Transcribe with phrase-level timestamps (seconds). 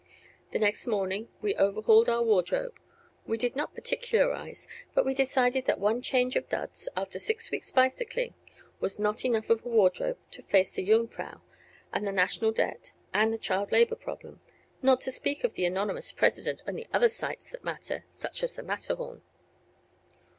[0.49, 2.75] The next morning we overhauled our wardrobe.
[3.27, 7.69] We will not particularize, but we decided that one change of duds, after six weeks'
[7.71, 8.33] bicycling,
[8.79, 11.41] was not enough of a wardrobe to face the Jungfrau
[11.93, 14.41] and the national debt and the child labor problenm,
[14.81, 18.55] not to speak of the anonymous President and the other sights that matter (such as
[18.55, 19.21] the Matterhorn).